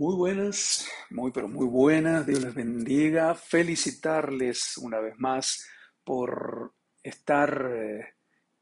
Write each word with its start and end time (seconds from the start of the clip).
Muy 0.00 0.16
buenas, 0.16 0.88
muy 1.10 1.30
pero 1.30 1.46
muy 1.46 1.66
buenas, 1.66 2.26
Dios 2.26 2.42
les 2.42 2.54
bendiga. 2.54 3.34
Felicitarles 3.34 4.78
una 4.78 4.98
vez 4.98 5.18
más 5.18 5.68
por 6.02 6.72
estar 7.02 7.70
eh, 7.70 8.14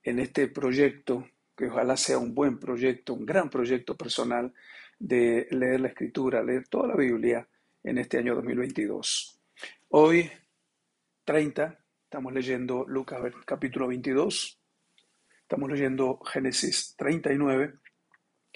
en 0.03 0.19
este 0.19 0.49
proyecto, 0.49 1.29
que 1.57 1.67
ojalá 1.67 1.97
sea 1.97 2.19
un 2.19 2.35
buen 2.35 2.59
proyecto, 2.59 3.15
un 3.15 3.25
gran 3.25 3.49
proyecto 3.51 3.97
personal 3.97 4.53
de 4.99 5.47
leer 5.53 5.79
la 5.79 5.87
escritura, 5.87 6.43
leer 6.43 6.67
toda 6.67 6.89
la 6.89 6.97
Biblia 6.97 7.49
en 7.85 7.99
este 7.99 8.19
año 8.19 8.35
2022. 8.35 9.41
Hoy, 9.91 10.29
30, 11.25 11.79
estamos 12.03 12.33
leyendo 12.33 12.85
Lucas 12.85 13.21
capítulo 13.47 13.87
22, 13.87 14.61
estamos 15.43 15.71
leyendo 15.71 16.19
Génesis 16.19 16.97
39, 16.99 17.75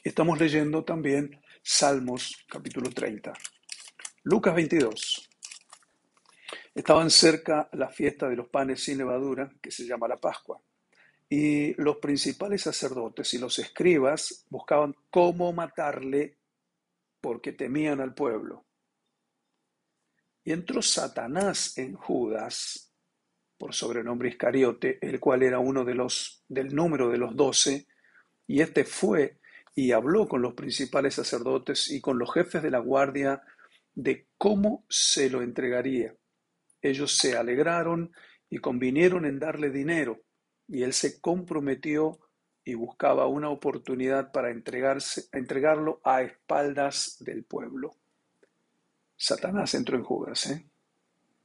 estamos 0.02 0.41
leyendo 0.41 0.83
también 0.83 1.41
Salmos 1.65 2.45
capítulo 2.48 2.91
30. 2.91 3.33
Lucas 4.25 4.53
22. 4.53 5.30
Estaban 6.75 7.09
cerca 7.09 7.69
la 7.75 7.89
fiesta 7.89 8.29
de 8.29 8.34
los 8.34 8.48
panes 8.48 8.83
sin 8.83 8.98
levadura, 8.98 9.48
que 9.62 9.70
se 9.70 9.87
llama 9.87 10.09
la 10.09 10.17
Pascua, 10.17 10.61
y 11.29 11.73
los 11.80 11.98
principales 11.98 12.62
sacerdotes 12.62 13.33
y 13.34 13.39
los 13.39 13.61
escribas 13.61 14.45
buscaban 14.51 14.97
cómo 15.09 15.53
matarle 15.53 16.37
porque 17.20 17.53
temían 17.53 18.01
al 18.01 18.12
pueblo. 18.12 18.65
Y 20.42 20.51
entró 20.51 20.83
Satanás 20.83 21.79
en 21.79 21.95
Judas, 21.95 22.92
por 23.56 23.73
sobrenombre 23.73 24.31
Iscariote, 24.31 24.98
el 25.01 25.20
cual 25.20 25.45
era 25.45 25.61
uno 25.61 25.84
de 25.84 25.95
los 25.95 26.45
del 26.48 26.75
número 26.75 27.09
de 27.09 27.19
los 27.19 27.37
doce, 27.37 27.87
y 28.48 28.62
este 28.62 28.84
fue 28.84 29.39
y 29.75 29.93
habló 29.93 30.29
con 30.29 30.43
los 30.43 30.55
principales 30.55 31.15
sacerdotes 31.15 31.91
y 31.91 32.01
con 32.01 32.19
los 32.19 32.33
jefes 32.33 32.62
de 32.62 32.70
la 32.70 32.78
guardia 32.78 33.42
de 33.95 34.29
cómo 34.37 34.84
se 34.89 35.31
lo 35.31 35.42
entregaría. 35.42 36.14
Ellos 36.81 37.17
se 37.17 37.37
alegraron 37.37 38.12
y 38.51 38.59
convinieron 38.59 39.25
en 39.25 39.39
darle 39.39 39.70
dinero, 39.70 40.20
y 40.69 40.83
él 40.83 40.92
se 40.92 41.20
comprometió 41.20 42.19
y 42.64 42.75
buscaba 42.75 43.27
una 43.27 43.51
oportunidad 43.51 44.31
para 44.31 44.51
entregarse, 44.51 45.25
entregarlo 45.33 46.01
a 46.05 46.23
espaldas 46.23 47.17
del 47.20 47.45
pueblo. 47.45 47.97
Satanás 49.17 49.75
entró 49.75 49.97
en 49.97 50.05
Judas. 50.05 50.47
¿eh? 50.51 50.67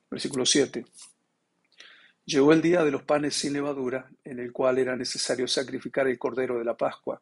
Versículo 0.10 0.46
7. 0.46 0.86
Llegó 2.26 2.52
el 2.52 2.62
día 2.62 2.84
de 2.84 2.92
los 2.92 3.04
panes 3.04 3.36
sin 3.36 3.54
levadura, 3.54 4.10
en 4.24 4.40
el 4.40 4.52
cual 4.52 4.80
era 4.80 4.96
necesario 4.96 5.48
sacrificar 5.48 6.08
el 6.08 6.20
cordero 6.20 6.58
de 6.60 6.66
la 6.66 6.76
Pascua. 6.76 7.22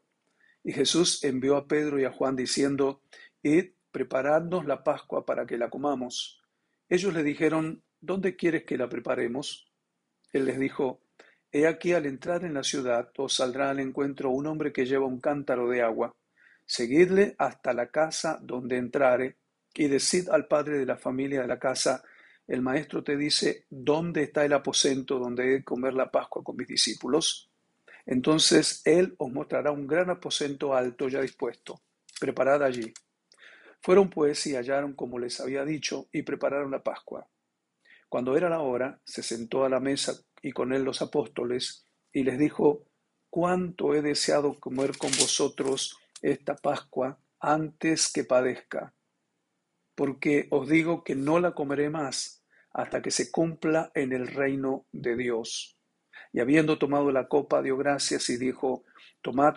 Y 0.65 0.73
Jesús 0.73 1.23
envió 1.23 1.57
a 1.57 1.67
Pedro 1.67 1.99
y 1.99 2.05
a 2.05 2.11
Juan 2.11 2.35
diciendo, 2.35 3.03
Id, 3.43 3.73
preparadnos 3.91 4.65
la 4.65 4.83
Pascua 4.83 5.23
para 5.23 5.45
que 5.45 5.59
la 5.59 5.69
comamos. 5.69 6.41
Ellos 6.89 7.13
le 7.13 7.21
dijeron, 7.21 7.83
¿dónde 8.01 8.35
quieres 8.35 8.63
que 8.63 8.75
la 8.75 8.89
preparemos? 8.89 9.71
Él 10.33 10.45
les 10.45 10.59
dijo, 10.59 11.01
He 11.51 11.67
aquí 11.67 11.93
al 11.93 12.07
entrar 12.07 12.43
en 12.43 12.55
la 12.55 12.63
ciudad 12.63 13.11
os 13.17 13.35
saldrá 13.35 13.69
al 13.69 13.79
encuentro 13.79 14.31
un 14.31 14.47
hombre 14.47 14.73
que 14.73 14.87
lleva 14.87 15.05
un 15.05 15.19
cántaro 15.19 15.69
de 15.69 15.83
agua. 15.83 16.15
Seguidle 16.65 17.35
hasta 17.37 17.71
la 17.71 17.91
casa 17.91 18.39
donde 18.41 18.77
entrare, 18.77 19.37
y 19.75 19.87
decid 19.87 20.29
al 20.29 20.47
padre 20.47 20.79
de 20.79 20.85
la 20.87 20.97
familia 20.97 21.41
de 21.41 21.47
la 21.47 21.59
casa, 21.59 22.03
el 22.47 22.63
maestro 22.63 23.03
te 23.03 23.15
dice, 23.15 23.65
¿dónde 23.69 24.23
está 24.23 24.43
el 24.43 24.53
aposento 24.53 25.19
donde 25.19 25.43
he 25.43 25.51
de 25.57 25.63
comer 25.63 25.93
la 25.93 26.09
Pascua 26.09 26.43
con 26.43 26.55
mis 26.55 26.67
discípulos? 26.67 27.51
Entonces 28.05 28.81
él 28.85 29.15
os 29.17 29.31
mostrará 29.31 29.71
un 29.71 29.87
gran 29.87 30.09
aposento 30.09 30.75
alto 30.75 31.07
ya 31.09 31.21
dispuesto. 31.21 31.81
Preparad 32.19 32.63
allí. 32.63 32.93
Fueron 33.81 34.09
pues 34.09 34.45
y 34.47 34.55
hallaron 34.55 34.93
como 34.93 35.19
les 35.19 35.39
había 35.39 35.65
dicho 35.65 36.07
y 36.11 36.23
prepararon 36.23 36.71
la 36.71 36.83
Pascua. 36.83 37.27
Cuando 38.09 38.37
era 38.37 38.49
la 38.49 38.61
hora, 38.61 38.99
se 39.03 39.23
sentó 39.23 39.65
a 39.65 39.69
la 39.69 39.79
mesa 39.79 40.13
y 40.41 40.51
con 40.51 40.73
él 40.73 40.83
los 40.83 41.01
apóstoles 41.01 41.85
y 42.11 42.23
les 42.23 42.39
dijo, 42.39 42.85
cuánto 43.29 43.93
he 43.93 44.01
deseado 44.01 44.59
comer 44.59 44.97
con 44.97 45.11
vosotros 45.11 45.97
esta 46.21 46.55
Pascua 46.55 47.19
antes 47.39 48.09
que 48.11 48.23
padezca, 48.23 48.93
porque 49.93 50.47
os 50.51 50.69
digo 50.69 51.03
que 51.03 51.15
no 51.15 51.39
la 51.39 51.53
comeré 51.53 51.89
más 51.89 52.43
hasta 52.71 53.01
que 53.01 53.11
se 53.11 53.31
cumpla 53.31 53.91
en 53.93 54.13
el 54.13 54.27
reino 54.27 54.85
de 54.91 55.17
Dios. 55.17 55.77
Y 56.35 56.41
habiendo 56.41 56.77
tomado 56.77 57.13
la 57.13 57.29
copa, 57.29 57.61
dio 57.61 57.77
gracias 57.77 58.29
y 58.29 58.35
dijo, 58.35 58.83
tomad, 59.21 59.55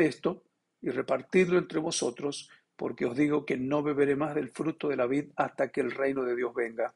esto 0.00 0.42
y 0.80 0.90
repartidlo 0.90 1.58
entre 1.58 1.78
vosotros, 1.78 2.50
porque 2.74 3.06
os 3.06 3.16
digo 3.16 3.46
que 3.46 3.56
no 3.56 3.84
beberé 3.84 4.16
más 4.16 4.34
del 4.34 4.50
fruto 4.50 4.88
de 4.88 4.96
la 4.96 5.06
vid 5.06 5.26
hasta 5.36 5.70
que 5.70 5.80
el 5.80 5.92
reino 5.92 6.24
de 6.24 6.34
Dios 6.34 6.52
venga. 6.56 6.92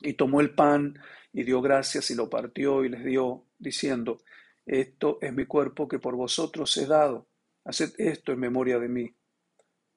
Y 0.00 0.14
tomó 0.14 0.40
el 0.40 0.56
pan 0.56 0.98
y 1.32 1.44
dio 1.44 1.62
gracias 1.62 2.10
y 2.10 2.16
lo 2.16 2.28
partió 2.28 2.84
y 2.84 2.88
les 2.88 3.04
dio, 3.04 3.44
diciendo, 3.60 4.18
esto 4.66 5.18
es 5.20 5.32
mi 5.32 5.46
cuerpo 5.46 5.86
que 5.86 6.00
por 6.00 6.16
vosotros 6.16 6.76
he 6.78 6.86
dado, 6.86 7.28
haced 7.64 7.92
esto 7.96 8.32
en 8.32 8.40
memoria 8.40 8.80
de 8.80 8.88
mí. 8.88 9.14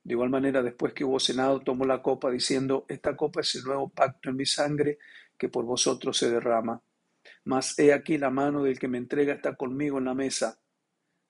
De 0.04 0.14
igual 0.14 0.30
manera, 0.30 0.62
después 0.62 0.94
que 0.94 1.04
hubo 1.04 1.20
cenado, 1.20 1.62
tomó 1.62 1.84
la 1.84 2.04
copa, 2.04 2.30
diciendo, 2.30 2.86
esta 2.90 3.18
copa 3.18 3.42
es 3.42 3.56
el 3.56 3.64
nuevo 3.64 3.90
pacto 3.90 4.30
en 4.30 4.36
mi 4.36 4.46
sangre 4.46 5.00
que 5.36 5.50
por 5.50 5.66
vosotros 5.66 6.16
se 6.16 6.30
derrama. 6.30 6.80
Mas 7.50 7.80
he 7.80 7.94
aquí 7.94 8.20
la 8.20 8.30
mano 8.30 8.62
del 8.62 8.78
que 8.78 8.88
me 8.88 9.00
entrega 9.00 9.34
está 9.34 9.56
conmigo 9.56 9.98
en 9.98 10.06
la 10.06 10.14
mesa. 10.14 10.60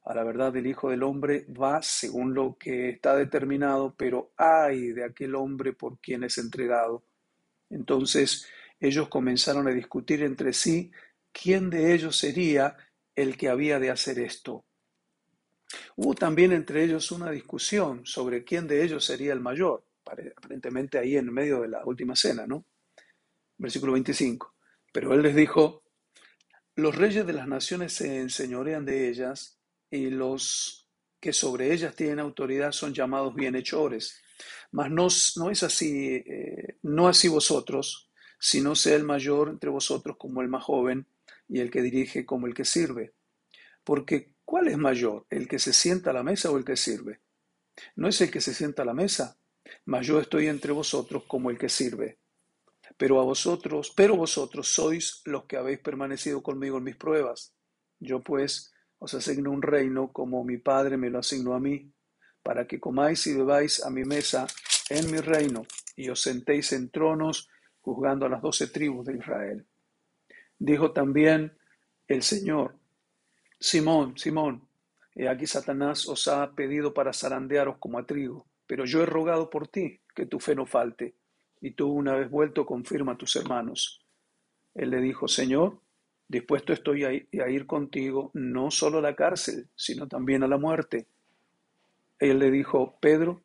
A 0.03 0.13
la 0.13 0.25
verdad 0.25 0.53
el 0.57 0.67
Hijo 0.67 0.89
del 0.89 1.03
Hombre 1.03 1.45
va 1.47 1.81
según 1.81 2.33
lo 2.33 2.57
que 2.57 2.89
está 2.89 3.15
determinado, 3.15 3.95
pero 3.95 4.33
ay 4.35 4.91
de 4.91 5.05
aquel 5.05 5.33
hombre 5.33 5.71
por 5.71 5.97
quien 5.99 6.25
es 6.25 6.37
entregado. 6.37 7.05
Entonces 7.69 8.45
ellos 8.81 9.07
comenzaron 9.07 9.69
a 9.69 9.71
discutir 9.71 10.21
entre 10.21 10.51
sí 10.51 10.91
quién 11.31 11.69
de 11.69 11.93
ellos 11.93 12.17
sería 12.17 12.75
el 13.15 13.37
que 13.37 13.47
había 13.47 13.79
de 13.79 13.89
hacer 13.89 14.19
esto. 14.19 14.65
Hubo 15.95 16.15
también 16.15 16.51
entre 16.51 16.83
ellos 16.83 17.13
una 17.13 17.31
discusión 17.31 18.05
sobre 18.05 18.43
quién 18.43 18.67
de 18.67 18.83
ellos 18.83 19.05
sería 19.05 19.31
el 19.31 19.39
mayor, 19.39 19.85
aparentemente 20.05 20.97
ahí 20.97 21.15
en 21.15 21.31
medio 21.31 21.61
de 21.61 21.69
la 21.69 21.85
última 21.85 22.17
cena, 22.17 22.45
¿no? 22.45 22.65
Versículo 23.57 23.93
25. 23.93 24.53
Pero 24.91 25.13
él 25.13 25.21
les 25.21 25.33
dijo, 25.33 25.83
los 26.79 26.95
reyes 26.95 27.25
de 27.25 27.33
las 27.33 27.47
naciones 27.47 27.93
se 27.93 28.19
enseñorean 28.19 28.85
de 28.85 29.09
ellas 29.09 29.59
y 29.91 30.09
los 30.09 30.87
que 31.19 31.33
sobre 31.33 31.73
ellas 31.73 31.95
tienen 31.95 32.19
autoridad 32.19 32.71
son 32.71 32.93
llamados 32.93 33.35
bienhechores. 33.35 34.21
Mas 34.71 34.89
no, 34.91 35.07
es 35.51 35.63
así, 35.63 36.15
eh, 36.15 36.77
no 36.83 37.07
así 37.07 37.27
vosotros, 37.27 38.09
sino 38.39 38.75
sea 38.75 38.95
el 38.95 39.03
mayor 39.03 39.49
entre 39.49 39.69
vosotros 39.69 40.15
como 40.17 40.41
el 40.41 40.47
más 40.47 40.63
joven 40.63 41.07
y 41.47 41.59
el 41.59 41.69
que 41.69 41.81
dirige 41.81 42.25
como 42.25 42.47
el 42.47 42.53
que 42.53 42.65
sirve. 42.65 43.13
Porque 43.83 44.33
¿cuál 44.45 44.67
es 44.67 44.77
mayor, 44.77 45.25
el 45.29 45.47
que 45.47 45.59
se 45.59 45.73
sienta 45.73 46.11
a 46.11 46.13
la 46.13 46.23
mesa 46.23 46.51
o 46.51 46.57
el 46.57 46.63
que 46.63 46.77
sirve? 46.77 47.19
No 47.95 48.07
es 48.07 48.21
el 48.21 48.31
que 48.31 48.41
se 48.41 48.53
sienta 48.53 48.83
a 48.83 48.85
la 48.85 48.93
mesa, 48.93 49.37
mas 49.85 50.05
yo 50.05 50.19
estoy 50.19 50.47
entre 50.47 50.71
vosotros 50.71 51.23
como 51.27 51.49
el 51.49 51.57
que 51.57 51.69
sirve. 51.69 52.19
Pero 52.99 53.21
a 53.21 53.23
vosotros, 53.23 53.93
pero 53.95 54.17
vosotros 54.17 54.67
sois 54.67 55.21
los 55.23 55.45
que 55.45 55.55
habéis 55.55 55.79
permanecido 55.79 56.43
conmigo 56.43 56.79
en 56.79 56.83
mis 56.83 56.97
pruebas. 56.97 57.53
Yo 57.97 58.19
pues 58.19 58.73
os 58.97 59.13
asigno 59.13 59.51
un 59.51 59.61
reino 59.61 60.11
como 60.11 60.43
mi 60.43 60.57
Padre 60.57 60.97
me 60.97 61.09
lo 61.09 61.19
asignó 61.19 61.53
a 61.53 61.61
mí, 61.61 61.93
para 62.43 62.67
que 62.67 62.77
comáis 62.77 63.25
y 63.27 63.33
bebáis 63.33 63.85
a 63.85 63.89
mi 63.89 64.03
mesa 64.03 64.47
en 64.89 65.09
mi 65.09 65.19
reino, 65.19 65.65
y 65.95 66.09
os 66.09 66.21
sentéis 66.21 66.73
en 66.73 66.89
tronos 66.89 67.47
juzgando 67.79 68.25
a 68.25 68.29
las 68.29 68.41
doce 68.41 68.67
tribus 68.67 69.05
de 69.05 69.15
Israel. 69.15 69.65
Dijo 70.57 70.91
también 70.91 71.57
el 72.05 72.21
Señor, 72.21 72.75
Simón, 73.57 74.17
Simón, 74.17 74.67
he 75.15 75.29
aquí 75.29 75.47
Satanás 75.47 76.05
os 76.05 76.27
ha 76.27 76.51
pedido 76.51 76.93
para 76.93 77.13
zarandearos 77.13 77.77
como 77.77 77.97
a 77.97 78.05
trigo, 78.05 78.45
pero 78.67 78.83
yo 78.83 79.01
he 79.01 79.05
rogado 79.05 79.49
por 79.49 79.69
ti 79.69 80.01
que 80.13 80.25
tu 80.25 80.41
fe 80.41 80.53
no 80.53 80.65
falte 80.65 81.15
y 81.61 81.71
tú 81.71 81.91
una 81.91 82.15
vez 82.15 82.29
vuelto 82.29 82.65
confirma 82.65 83.13
a 83.13 83.17
tus 83.17 83.35
hermanos. 83.35 84.05
Él 84.75 84.91
le 84.91 85.01
dijo, 85.01 85.27
Señor, 85.27 85.79
dispuesto 86.27 86.73
estoy 86.73 87.03
a 87.03 87.49
ir 87.49 87.65
contigo 87.65 88.31
no 88.33 88.71
solo 88.71 88.99
a 88.99 89.01
la 89.01 89.15
cárcel, 89.15 89.67
sino 89.75 90.07
también 90.07 90.43
a 90.43 90.47
la 90.47 90.57
muerte. 90.57 91.07
Él 92.19 92.39
le 92.39 92.51
dijo, 92.51 92.97
Pedro, 92.99 93.41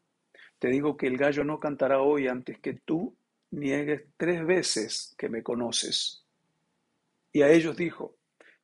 te 0.59 0.69
digo 0.69 0.97
que 0.97 1.07
el 1.07 1.17
gallo 1.17 1.45
no 1.45 1.61
cantará 1.61 2.01
hoy 2.01 2.29
antes 2.29 2.59
que 2.59 2.75
tú 2.75 3.15
niegues 3.51 4.03
tres 4.17 4.45
veces 4.45 5.15
que 5.17 5.29
me 5.29 5.43
conoces. 5.43 6.25
Y 7.33 7.43
a 7.43 7.51
ellos 7.51 7.77
dijo, 7.77 8.17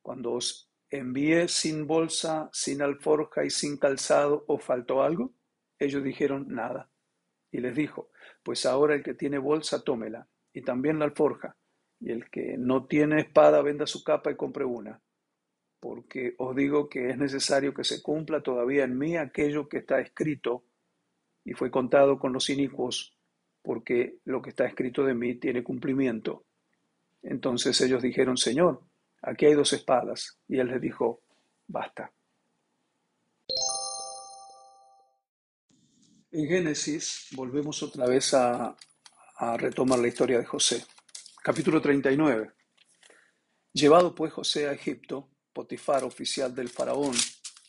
cuando 0.02 0.32
os 0.32 0.69
envié 0.91 1.49
sin 1.49 1.87
bolsa, 1.87 2.50
sin 2.52 2.82
alforja 2.82 3.44
y 3.44 3.50
sin 3.50 3.76
calzado, 3.76 4.44
¿os 4.49 4.62
faltó 4.62 5.02
algo? 5.02 5.32
Ellos 5.79 6.02
dijeron, 6.02 6.47
nada. 6.49 6.88
Y 7.50 7.61
les 7.61 7.75
dijo, 7.75 8.11
pues 8.43 8.67
ahora 8.67 8.94
el 8.94 9.02
que 9.02 9.14
tiene 9.14 9.38
bolsa, 9.38 9.82
tómela, 9.82 10.29
y 10.52 10.62
también 10.62 10.99
la 10.99 11.05
alforja, 11.05 11.56
y 11.99 12.11
el 12.11 12.31
que 12.31 12.56
no 12.58 12.87
tiene 12.87 13.20
espada, 13.20 13.62
venda 13.62 13.87
su 13.87 14.02
capa 14.05 14.31
y 14.31 14.37
compre 14.37 14.64
una. 14.64 15.00
Porque 15.81 16.35
os 16.38 16.55
digo 16.55 16.88
que 16.88 17.11
es 17.11 17.19
necesario 17.19 17.75
que 17.75 17.85
se 17.85 18.02
cumpla 18.02 18.43
todavía 18.43 18.85
en 18.85 18.99
mí 18.99 19.17
aquello 19.17 19.69
que 19.69 19.79
está 19.79 20.00
escrito, 20.00 20.64
y 21.44 21.55
fue 21.55 21.70
contado 21.70 22.19
con 22.19 22.32
los 22.32 22.50
inicuos, 22.50 23.17
porque 23.62 24.19
lo 24.25 24.41
que 24.43 24.50
está 24.50 24.67
escrito 24.67 25.05
de 25.05 25.14
mí 25.14 25.35
tiene 25.35 25.62
cumplimiento. 25.62 26.44
Entonces 27.23 27.81
ellos 27.81 28.02
dijeron, 28.02 28.37
Señor, 28.37 28.81
aquí 29.23 29.47
hay 29.47 29.55
dos 29.55 29.73
espadas. 29.73 30.38
Y 30.49 30.58
él 30.58 30.69
les 30.69 30.81
dijo, 30.81 31.23
basta. 31.67 32.12
En 36.32 36.46
Génesis 36.46 37.26
volvemos 37.32 37.82
otra 37.82 38.06
vez 38.06 38.34
a, 38.34 38.76
a 39.38 39.56
retomar 39.56 39.98
la 39.98 40.06
historia 40.06 40.38
de 40.38 40.44
José. 40.44 40.84
Capítulo 41.42 41.80
39. 41.80 42.52
Llevado 43.72 44.14
pues 44.14 44.32
José 44.32 44.68
a 44.68 44.72
Egipto, 44.72 45.28
Potifar, 45.52 46.04
oficial 46.04 46.54
del 46.54 46.68
faraón, 46.68 47.16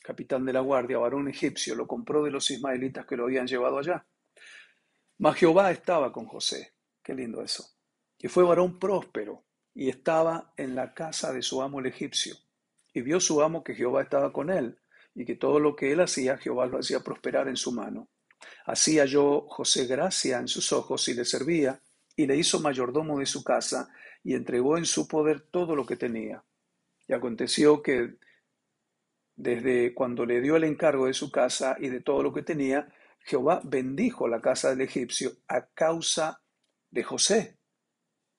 capitán 0.03 0.45
de 0.45 0.53
la 0.53 0.59
guardia, 0.59 0.99
varón 0.99 1.27
egipcio, 1.27 1.73
lo 1.73 1.87
compró 1.87 2.23
de 2.23 2.29
los 2.29 2.51
ismaelitas 2.51 3.07
que 3.07 3.17
lo 3.17 3.23
habían 3.23 3.47
llevado 3.47 3.79
allá. 3.79 4.05
Mas 5.17 5.37
Jehová 5.37 5.71
estaba 5.71 6.13
con 6.13 6.27
José. 6.27 6.75
Qué 7.01 7.15
lindo 7.15 7.41
eso. 7.41 7.65
Y 8.19 8.27
fue 8.27 8.43
varón 8.43 8.77
próspero, 8.77 9.43
y 9.73 9.89
estaba 9.89 10.53
en 10.55 10.75
la 10.75 10.93
casa 10.93 11.33
de 11.33 11.41
su 11.41 11.63
amo 11.63 11.79
el 11.79 11.87
egipcio. 11.87 12.35
Y 12.93 13.01
vio 13.01 13.19
su 13.19 13.41
amo 13.41 13.63
que 13.63 13.73
Jehová 13.73 14.03
estaba 14.03 14.31
con 14.31 14.51
él, 14.51 14.79
y 15.15 15.25
que 15.25 15.35
todo 15.35 15.59
lo 15.59 15.75
que 15.75 15.91
él 15.91 16.01
hacía, 16.01 16.37
Jehová 16.37 16.67
lo 16.67 16.77
hacía 16.77 16.99
prosperar 16.99 17.47
en 17.47 17.57
su 17.57 17.71
mano. 17.71 18.10
Así 18.65 18.99
halló 18.99 19.41
José 19.47 19.85
gracia 19.85 20.39
en 20.39 20.47
sus 20.47 20.71
ojos 20.71 21.07
y 21.07 21.13
le 21.13 21.25
servía, 21.25 21.81
y 22.15 22.25
le 22.27 22.35
hizo 22.35 22.59
mayordomo 22.59 23.19
de 23.19 23.25
su 23.25 23.43
casa, 23.43 23.89
y 24.23 24.33
entregó 24.33 24.77
en 24.77 24.85
su 24.85 25.07
poder 25.07 25.41
todo 25.41 25.75
lo 25.75 25.85
que 25.85 25.95
tenía. 25.95 26.43
Y 27.07 27.13
aconteció 27.13 27.81
que 27.81 28.15
desde 29.35 29.93
cuando 29.93 30.25
le 30.25 30.41
dio 30.41 30.55
el 30.55 30.63
encargo 30.63 31.07
de 31.07 31.13
su 31.13 31.31
casa 31.31 31.75
y 31.79 31.89
de 31.89 32.01
todo 32.01 32.21
lo 32.21 32.33
que 32.33 32.43
tenía, 32.43 32.87
Jehová 33.23 33.61
bendijo 33.63 34.27
la 34.27 34.41
casa 34.41 34.69
del 34.69 34.81
egipcio 34.81 35.31
a 35.47 35.65
causa 35.67 36.41
de 36.89 37.03
José. 37.03 37.57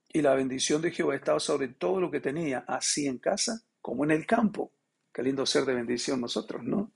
Y 0.09 0.23
la 0.23 0.35
bendición 0.35 0.83
de 0.83 0.91
Jehová 0.91 1.17
estaba 1.17 1.41
sobre 1.41 1.69
todo 1.69 2.01
lo 2.01 2.11
que 2.11 2.21
tenía, 2.21 2.65
así 2.69 3.07
en 3.07 3.19
casa 3.19 3.65
como 3.81 4.05
en 4.05 4.13
el 4.13 4.27
campo. 4.27 4.73
Qué 5.13 5.23
lindo 5.23 5.45
ser 5.45 5.65
de 5.65 5.75
bendición 5.75 6.21
nosotros, 6.21 6.63
¿no? 6.63 6.93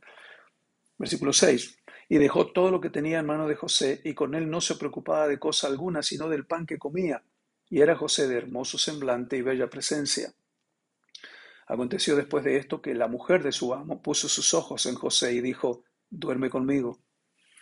Versículo 0.97 1.33
6. 1.33 1.79
Y 2.09 2.19
dejó 2.19 2.53
todo 2.53 2.71
lo 2.71 2.81
que 2.81 2.91
tenía 2.91 3.19
en 3.19 3.27
mano 3.27 3.49
de 3.49 3.57
José, 3.57 4.01
y 4.05 4.15
con 4.15 4.35
él 4.35 4.49
no 4.49 4.61
se 4.61 4.77
preocupaba 4.77 5.27
de 5.27 5.39
cosa 5.39 5.67
alguna, 5.67 6.03
sino 6.03 6.29
del 6.29 6.47
pan 6.47 6.67
que 6.67 6.79
comía. 6.79 7.23
Y 7.69 7.81
era 7.81 7.97
José 7.97 8.29
de 8.29 8.37
hermoso 8.37 8.79
semblante 8.79 9.37
y 9.37 9.43
bella 9.43 9.69
presencia. 9.69 10.33
Aconteció 11.67 12.15
después 12.15 12.45
de 12.45 12.57
esto 12.57 12.81
que 12.81 12.95
la 12.95 13.09
mujer 13.09 13.43
de 13.43 13.51
su 13.51 13.75
amo 13.75 14.01
puso 14.01 14.29
sus 14.29 14.55
ojos 14.55 14.87
en 14.87 14.95
José 14.95 15.33
y 15.33 15.41
dijo, 15.41 15.85
duerme 16.09 16.49
conmigo. 16.49 17.01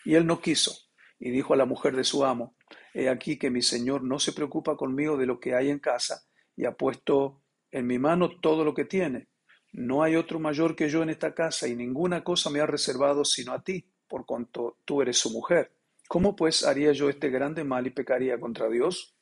Y 0.04 0.14
él 0.14 0.26
no 0.26 0.40
quiso, 0.40 0.72
y 1.18 1.30
dijo 1.30 1.54
a 1.54 1.56
la 1.56 1.64
mujer 1.64 1.96
de 1.96 2.04
su 2.04 2.24
amo, 2.24 2.54
he 2.92 3.08
aquí 3.08 3.38
que 3.38 3.50
mi 3.50 3.62
señor 3.62 4.04
no 4.04 4.18
se 4.18 4.32
preocupa 4.32 4.76
conmigo 4.76 5.16
de 5.16 5.24
lo 5.24 5.40
que 5.40 5.54
hay 5.54 5.70
en 5.70 5.78
casa, 5.78 6.22
y 6.54 6.66
ha 6.66 6.72
puesto 6.72 7.42
en 7.70 7.86
mi 7.86 7.98
mano 7.98 8.38
todo 8.40 8.62
lo 8.62 8.74
que 8.74 8.84
tiene. 8.84 9.28
No 9.72 10.02
hay 10.02 10.16
otro 10.16 10.38
mayor 10.38 10.76
que 10.76 10.90
yo 10.90 11.02
en 11.02 11.08
esta 11.08 11.34
casa, 11.34 11.66
y 11.66 11.74
ninguna 11.74 12.22
cosa 12.22 12.50
me 12.50 12.60
ha 12.60 12.66
reservado 12.66 13.24
sino 13.24 13.52
a 13.52 13.62
ti, 13.62 13.90
por 14.14 14.26
cuanto 14.26 14.78
tú 14.84 15.02
eres 15.02 15.18
su 15.18 15.30
mujer. 15.30 15.72
¿Cómo 16.06 16.36
pues 16.36 16.64
haría 16.64 16.92
yo 16.92 17.10
este 17.10 17.30
grande 17.30 17.64
mal 17.64 17.84
y 17.88 17.90
pecaría 17.90 18.38
contra 18.38 18.68
Dios? 18.68 19.16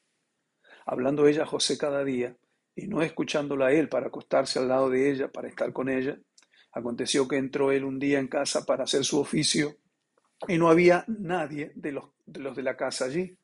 Hablando 0.84 1.26
ella 1.26 1.44
a 1.44 1.46
José 1.46 1.78
cada 1.78 2.04
día, 2.04 2.36
y 2.76 2.88
no 2.88 3.00
escuchándola 3.00 3.68
a 3.68 3.72
él 3.72 3.88
para 3.88 4.08
acostarse 4.08 4.58
al 4.58 4.68
lado 4.68 4.90
de 4.90 5.10
ella, 5.10 5.32
para 5.32 5.48
estar 5.48 5.72
con 5.72 5.88
ella, 5.88 6.18
aconteció 6.72 7.26
que 7.26 7.38
entró 7.38 7.72
él 7.72 7.84
un 7.84 7.98
día 7.98 8.18
en 8.18 8.28
casa 8.28 8.66
para 8.66 8.84
hacer 8.84 9.02
su 9.02 9.18
oficio, 9.18 9.78
y 10.46 10.58
no 10.58 10.68
había 10.68 11.06
nadie 11.08 11.72
de 11.74 11.92
los 11.92 12.10
de, 12.26 12.40
los 12.40 12.54
de 12.54 12.62
la 12.62 12.76
casa 12.76 13.06
allí. 13.06 13.38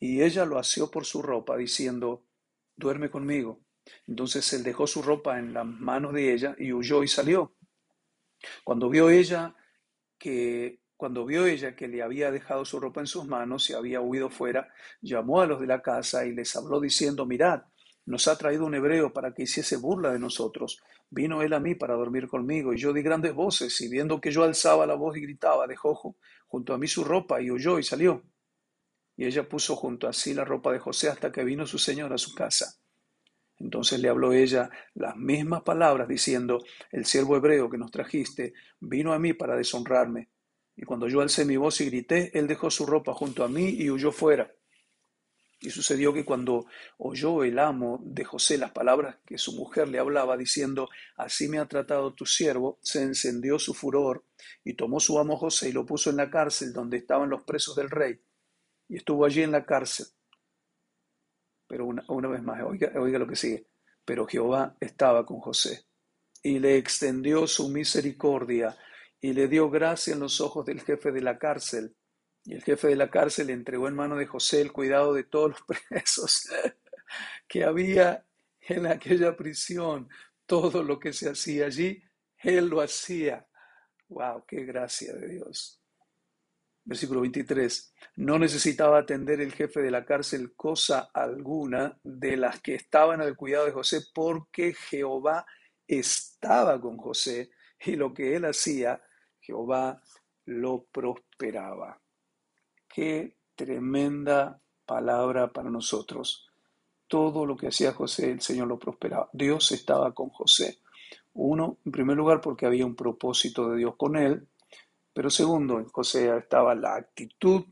Y 0.00 0.22
ella 0.22 0.44
lo 0.44 0.58
asió 0.58 0.90
por 0.90 1.04
su 1.04 1.22
ropa, 1.22 1.56
diciendo, 1.56 2.24
duerme 2.74 3.10
conmigo. 3.10 3.60
Entonces 4.08 4.52
él 4.54 4.64
dejó 4.64 4.88
su 4.88 5.02
ropa 5.02 5.38
en 5.38 5.54
las 5.54 5.66
manos 5.66 6.12
de 6.14 6.34
ella 6.34 6.56
y 6.58 6.72
huyó 6.72 7.04
y 7.04 7.06
salió. 7.06 7.54
Cuando 8.64 8.90
vio 8.90 9.08
ella 9.08 9.54
que 10.24 10.80
cuando 10.96 11.26
vio 11.26 11.44
ella 11.44 11.76
que 11.76 11.86
le 11.86 12.02
había 12.02 12.30
dejado 12.30 12.64
su 12.64 12.80
ropa 12.80 13.02
en 13.02 13.06
sus 13.06 13.26
manos 13.26 13.68
y 13.68 13.74
había 13.74 14.00
huido 14.00 14.30
fuera, 14.30 14.72
llamó 15.02 15.42
a 15.42 15.46
los 15.46 15.60
de 15.60 15.66
la 15.66 15.82
casa 15.82 16.24
y 16.24 16.32
les 16.32 16.56
habló 16.56 16.80
diciendo, 16.80 17.26
mirad, 17.26 17.64
nos 18.06 18.26
ha 18.26 18.38
traído 18.38 18.64
un 18.64 18.74
hebreo 18.74 19.12
para 19.12 19.34
que 19.34 19.42
hiciese 19.42 19.76
burla 19.76 20.14
de 20.14 20.18
nosotros. 20.18 20.80
Vino 21.10 21.42
él 21.42 21.52
a 21.52 21.60
mí 21.60 21.74
para 21.74 21.92
dormir 21.92 22.26
conmigo, 22.26 22.72
y 22.72 22.78
yo 22.78 22.94
di 22.94 23.02
grandes 23.02 23.34
voces, 23.34 23.78
y 23.82 23.90
viendo 23.90 24.18
que 24.18 24.30
yo 24.30 24.44
alzaba 24.44 24.86
la 24.86 24.94
voz 24.94 25.14
y 25.18 25.20
gritaba, 25.20 25.66
dejó 25.66 26.16
junto 26.46 26.72
a 26.72 26.78
mí 26.78 26.86
su 26.86 27.04
ropa, 27.04 27.42
y 27.42 27.50
huyó 27.50 27.78
y 27.78 27.82
salió. 27.82 28.22
Y 29.18 29.26
ella 29.26 29.46
puso 29.46 29.76
junto 29.76 30.08
a 30.08 30.14
sí 30.14 30.32
la 30.32 30.46
ropa 30.46 30.72
de 30.72 30.78
José 30.78 31.10
hasta 31.10 31.30
que 31.30 31.44
vino 31.44 31.66
su 31.66 31.76
señor 31.76 32.14
a 32.14 32.18
su 32.18 32.34
casa. 32.34 32.78
Entonces 33.58 34.00
le 34.00 34.08
habló 34.08 34.32
ella 34.32 34.70
las 34.94 35.16
mismas 35.16 35.62
palabras, 35.62 36.08
diciendo, 36.08 36.64
el 36.90 37.06
siervo 37.06 37.36
hebreo 37.36 37.70
que 37.70 37.78
nos 37.78 37.90
trajiste 37.90 38.52
vino 38.80 39.12
a 39.12 39.18
mí 39.18 39.32
para 39.32 39.56
deshonrarme. 39.56 40.28
Y 40.76 40.82
cuando 40.82 41.08
yo 41.08 41.20
alcé 41.20 41.44
mi 41.44 41.56
voz 41.56 41.80
y 41.80 41.86
grité, 41.86 42.36
él 42.36 42.46
dejó 42.46 42.70
su 42.70 42.84
ropa 42.84 43.14
junto 43.14 43.44
a 43.44 43.48
mí 43.48 43.68
y 43.68 43.90
huyó 43.90 44.10
fuera. 44.10 44.52
Y 45.60 45.70
sucedió 45.70 46.12
que 46.12 46.24
cuando 46.24 46.66
oyó 46.98 47.42
el 47.44 47.58
amo 47.58 48.00
de 48.02 48.24
José 48.24 48.58
las 48.58 48.72
palabras 48.72 49.16
que 49.24 49.38
su 49.38 49.52
mujer 49.52 49.88
le 49.88 49.98
hablaba, 49.98 50.36
diciendo, 50.36 50.90
Así 51.16 51.48
me 51.48 51.58
ha 51.58 51.66
tratado 51.66 52.12
tu 52.12 52.26
siervo, 52.26 52.78
se 52.82 53.02
encendió 53.02 53.58
su 53.58 53.72
furor, 53.72 54.24
y 54.62 54.74
tomó 54.74 55.00
su 55.00 55.18
amo 55.18 55.38
José 55.38 55.70
y 55.70 55.72
lo 55.72 55.86
puso 55.86 56.10
en 56.10 56.16
la 56.16 56.28
cárcel 56.28 56.72
donde 56.72 56.98
estaban 56.98 57.30
los 57.30 57.44
presos 57.44 57.76
del 57.76 57.88
rey, 57.88 58.20
y 58.88 58.96
estuvo 58.96 59.24
allí 59.24 59.42
en 59.42 59.52
la 59.52 59.64
cárcel. 59.64 60.06
Pero 61.66 61.86
una, 61.86 62.04
una 62.08 62.28
vez 62.28 62.42
más, 62.42 62.62
oiga, 62.62 62.92
oiga 62.96 63.18
lo 63.18 63.26
que 63.26 63.36
sigue. 63.36 63.66
Pero 64.04 64.26
Jehová 64.26 64.76
estaba 64.80 65.24
con 65.24 65.40
José, 65.40 65.86
y 66.42 66.58
le 66.58 66.76
extendió 66.76 67.46
su 67.46 67.68
misericordia, 67.68 68.76
y 69.20 69.32
le 69.32 69.48
dio 69.48 69.70
gracia 69.70 70.12
en 70.12 70.20
los 70.20 70.40
ojos 70.40 70.66
del 70.66 70.82
jefe 70.82 71.10
de 71.10 71.22
la 71.22 71.38
cárcel 71.38 71.96
y 72.44 72.54
el 72.54 72.62
jefe 72.62 72.88
de 72.88 72.96
la 72.96 73.10
cárcel 73.10 73.50
entregó 73.50 73.88
en 73.88 73.94
mano 73.94 74.16
de 74.16 74.26
José 74.26 74.60
el 74.60 74.72
cuidado 74.72 75.14
de 75.14 75.24
todos 75.24 75.50
los 75.50 75.62
presos 75.88 76.48
que 77.48 77.64
había 77.64 78.26
en 78.60 78.86
aquella 78.86 79.34
prisión. 79.36 80.08
Todo 80.46 80.82
lo 80.82 80.98
que 80.98 81.14
se 81.14 81.30
hacía 81.30 81.66
allí, 81.66 82.02
él 82.38 82.68
lo 82.68 82.82
hacía. 82.82 83.46
¡Wow! 84.08 84.44
¡Qué 84.46 84.64
gracia 84.64 85.14
de 85.14 85.28
Dios! 85.28 85.80
Versículo 86.84 87.22
23. 87.22 87.94
No 88.16 88.38
necesitaba 88.38 88.98
atender 88.98 89.40
el 89.40 89.52
jefe 89.52 89.80
de 89.80 89.90
la 89.90 90.04
cárcel 90.04 90.54
cosa 90.54 91.10
alguna 91.12 91.98
de 92.02 92.36
las 92.36 92.60
que 92.60 92.74
estaban 92.74 93.20
al 93.20 93.36
cuidado 93.36 93.66
de 93.66 93.72
José, 93.72 94.02
porque 94.14 94.74
Jehová 94.74 95.46
estaba 95.86 96.80
con 96.80 96.96
José 96.96 97.50
y 97.84 97.96
lo 97.96 98.14
que 98.14 98.36
él 98.36 98.44
hacía, 98.44 99.02
Jehová 99.40 100.00
lo 100.46 100.84
prosperaba. 100.84 102.00
Qué 102.88 103.36
tremenda 103.54 104.60
palabra 104.86 105.52
para 105.52 105.70
nosotros. 105.70 106.48
Todo 107.06 107.46
lo 107.46 107.56
que 107.56 107.68
hacía 107.68 107.92
José, 107.92 108.30
el 108.30 108.40
Señor 108.40 108.68
lo 108.68 108.78
prosperaba. 108.78 109.28
Dios 109.32 109.72
estaba 109.72 110.12
con 110.12 110.30
José. 110.30 110.78
Uno, 111.34 111.78
en 111.84 111.92
primer 111.92 112.16
lugar, 112.16 112.40
porque 112.40 112.66
había 112.66 112.86
un 112.86 112.94
propósito 112.94 113.70
de 113.70 113.78
Dios 113.78 113.96
con 113.96 114.16
él, 114.16 114.46
pero 115.14 115.30
segundo, 115.30 115.78
en 115.78 115.86
José 115.86 116.36
estaba 116.36 116.74
la 116.74 116.96
actitud 116.96 117.64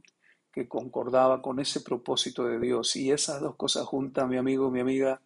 que 0.51 0.67
concordaba 0.69 1.43
con 1.43 1.61
ese 1.61 1.81
propósito 1.81 2.47
de 2.47 2.59
Dios. 2.59 2.97
Y 2.97 3.11
esas 3.11 3.41
dos 3.41 3.57
cosas 3.57 3.85
juntas, 3.85 4.27
mi 4.29 4.39
amigo, 4.39 4.71
mi 4.71 4.81
amiga, 4.81 5.21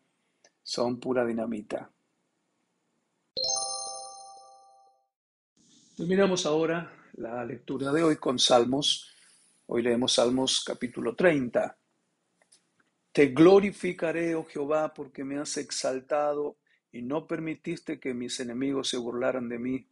son 0.62 0.98
pura 0.98 1.24
dinamita. 1.24 1.90
Terminamos 5.96 6.46
ahora 6.46 6.92
la 7.14 7.44
lectura 7.44 7.92
de 7.92 8.02
hoy 8.02 8.16
con 8.16 8.38
Salmos 8.38 9.12
Hoy 9.68 9.82
leemos 9.82 10.12
Salmos 10.12 10.62
capítulo 10.64 11.16
30. 11.16 11.76
Te 13.10 13.26
glorificaré, 13.26 14.36
oh 14.36 14.44
Jehová, 14.44 14.94
porque 14.94 15.24
me 15.24 15.40
has 15.40 15.56
exaltado 15.56 16.56
y 16.92 17.02
no 17.02 17.26
permitiste 17.26 17.98
que 17.98 18.14
mis 18.14 18.38
enemigos 18.38 18.88
se 18.88 18.96
burlaran 18.96 19.48
de 19.48 19.58
mí. 19.58 19.88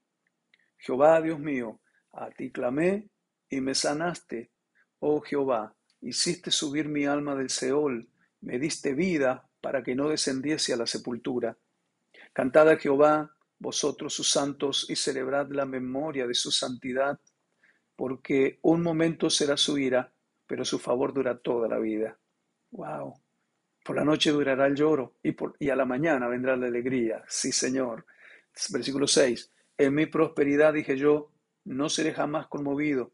Jehová, 0.78 1.20
Dios 1.20 1.40
mío, 1.40 1.80
a 2.16 2.30
ti 2.30 2.50
clamé 2.50 3.09
y 3.49 3.61
me 3.61 3.75
sanaste. 3.75 4.50
Oh 5.00 5.21
Jehová, 5.21 5.75
hiciste 6.00 6.50
subir 6.50 6.88
mi 6.88 7.04
alma 7.04 7.35
del 7.35 7.50
Seol, 7.50 8.09
me 8.40 8.59
diste 8.59 8.94
vida 8.94 9.49
para 9.61 9.83
que 9.83 9.94
no 9.94 10.09
descendiese 10.09 10.73
a 10.73 10.76
la 10.76 10.87
sepultura. 10.87 11.56
Cantad 12.33 12.68
a 12.68 12.76
Jehová, 12.76 13.35
vosotros 13.59 14.12
sus 14.12 14.30
santos, 14.30 14.87
y 14.88 14.97
celebrad 14.97 15.50
la 15.50 15.64
memoria 15.64 16.26
de 16.26 16.35
su 16.35 16.50
santidad 16.50 17.18
porque 17.97 18.59
un 18.62 18.83
momento 18.83 19.30
será 19.30 19.56
su 19.56 19.78
ira, 19.78 20.12
pero 20.47 20.64
su 20.64 20.78
favor 20.78 21.12
dura 21.12 21.38
toda 21.38 21.68
la 21.68 21.78
vida. 21.78 22.18
Wow. 22.73 23.14
Por 23.85 23.97
la 23.97 24.04
noche 24.04 24.30
durará 24.30 24.66
el 24.66 24.75
lloro 24.75 25.14
y, 25.23 25.33
por, 25.33 25.54
y 25.59 25.68
a 25.71 25.76
la 25.76 25.85
mañana 25.85 26.26
vendrá 26.28 26.56
la 26.56 26.66
alegría. 26.66 27.23
Sí, 27.28 27.52
Señor. 27.52 28.06
Versículo 28.71 29.06
6. 29.06 29.50
En 29.78 29.94
mi 29.94 30.06
prosperidad 30.06 30.73
dije 30.73 30.97
yo, 30.97 31.30
no 31.64 31.88
seré 31.88 32.12
jamás 32.14 32.49
conmovido. 32.49 33.12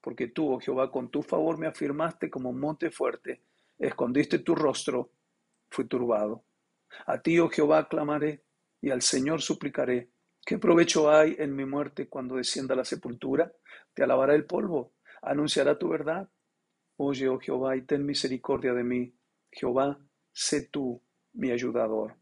porque 0.00 0.28
tú, 0.28 0.52
oh 0.52 0.60
Jehová, 0.60 0.90
con 0.90 1.10
tu 1.10 1.22
favor 1.22 1.58
me 1.58 1.66
afirmaste 1.68 2.28
como 2.30 2.50
un 2.50 2.58
monte 2.60 2.90
fuerte, 2.90 3.42
escondiste 3.78 4.40
tu 4.40 4.54
rostro, 4.54 5.12
fui 5.70 5.86
turbado. 5.86 6.44
A 7.06 7.22
ti, 7.22 7.38
oh 7.38 7.48
Jehová, 7.48 7.88
clamaré 7.88 8.42
y 8.80 8.90
al 8.90 9.02
Señor 9.02 9.42
suplicaré. 9.42 10.10
¿Qué 10.44 10.58
provecho 10.58 11.10
hay 11.10 11.36
en 11.38 11.54
mi 11.54 11.64
muerte 11.64 12.08
cuando 12.08 12.36
descienda 12.36 12.74
a 12.74 12.78
la 12.78 12.84
sepultura? 12.84 13.52
Te 13.94 14.02
alabará 14.02 14.34
el 14.34 14.44
polvo, 14.44 14.92
anunciará 15.22 15.78
tu 15.78 15.88
verdad. 15.88 16.28
Oye, 16.96 17.28
oh 17.28 17.38
Jehová, 17.38 17.76
y 17.76 17.82
ten 17.82 18.04
misericordia 18.04 18.74
de 18.74 18.84
mí. 18.84 19.14
Jehová, 19.52 19.98
sé 20.32 20.68
tú 20.68 21.00
mi 21.34 21.50
ayudador. 21.52 22.16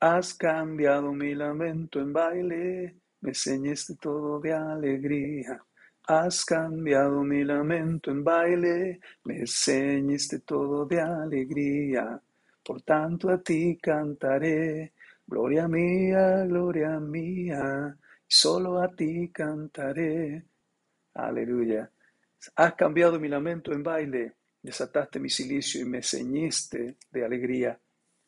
Has 0.00 0.34
cambiado 0.34 1.12
mi 1.12 1.34
lamento 1.34 2.00
en 2.00 2.12
baile, 2.12 2.96
me 3.24 3.32
ceñiste 3.32 3.94
todo 3.96 4.38
de 4.38 4.52
alegría. 4.52 5.58
Has 6.06 6.44
cambiado 6.44 7.22
mi 7.22 7.42
lamento 7.42 8.10
en 8.10 8.22
baile, 8.22 9.00
me 9.24 9.46
ceñiste 9.46 10.40
todo 10.40 10.84
de 10.84 11.00
alegría. 11.00 12.20
Por 12.62 12.82
tanto 12.82 13.30
a 13.30 13.38
ti 13.38 13.78
cantaré, 13.80 14.92
gloria 15.26 15.66
mía, 15.66 16.44
gloria 16.44 17.00
mía, 17.00 17.96
solo 18.26 18.78
a 18.78 18.88
ti 18.94 19.30
cantaré. 19.32 20.44
Aleluya. 21.14 21.90
Has 22.56 22.74
cambiado 22.74 23.18
mi 23.18 23.28
lamento 23.28 23.72
en 23.72 23.82
baile, 23.82 24.34
desataste 24.60 25.18
mi 25.18 25.30
silicio 25.30 25.80
y 25.80 25.86
me 25.86 26.02
ceñiste 26.02 26.98
de 27.10 27.24
alegría. 27.24 27.80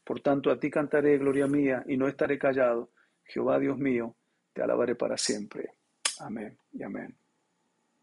Por 0.02 0.20
tanto, 0.20 0.50
a 0.50 0.58
ti 0.58 0.70
cantaré, 0.70 1.18
gloria 1.18 1.46
mía, 1.46 1.84
y 1.86 1.98
no 1.98 2.08
estaré 2.08 2.38
callado. 2.38 2.92
Jehová 3.24 3.58
Dios 3.58 3.76
mío, 3.76 4.14
te 4.56 4.62
alabaré 4.62 4.94
para 4.94 5.18
siempre. 5.18 5.74
Amén 6.20 6.58
y 6.72 6.82
amén. 6.82 7.14